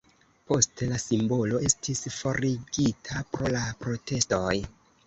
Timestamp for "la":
0.93-0.97, 3.59-3.67